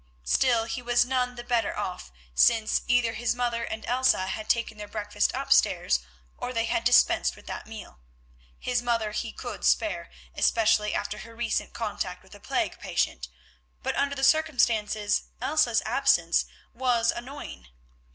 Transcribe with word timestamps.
Still 0.25 0.63
he 0.65 0.81
was 0.81 1.05
none 1.05 1.35
the 1.35 1.43
better 1.43 1.77
off, 1.77 2.11
since 2.33 2.81
either 2.87 3.13
his 3.13 3.35
mother 3.35 3.63
and 3.63 3.85
Elsa 3.85 4.25
had 4.25 4.49
taken 4.49 4.79
their 4.79 4.87
breakfast 4.87 5.29
upstairs, 5.35 5.99
or 6.37 6.51
they 6.53 6.65
had 6.65 6.83
dispensed 6.83 7.35
with 7.35 7.45
that 7.45 7.67
meal. 7.67 7.99
His 8.57 8.81
mother 8.81 9.11
he 9.11 9.31
could 9.31 9.63
spare, 9.63 10.09
especially 10.33 10.95
after 10.95 11.19
her 11.19 11.35
recent 11.35 11.73
contact 11.75 12.23
with 12.23 12.33
a 12.33 12.39
plague 12.39 12.79
patient, 12.79 13.27
but 13.83 13.95
under 13.95 14.15
the 14.15 14.23
circumstances 14.23 15.25
Elsa's 15.39 15.83
absence 15.85 16.45
was 16.73 17.11
annoying. 17.11 17.67